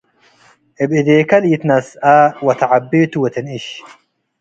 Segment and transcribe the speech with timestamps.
[0.83, 2.03] እብ እዴከ ለኢትነስአ
[2.45, 3.65] ወተዐቤ ቱ ወትንእሽ።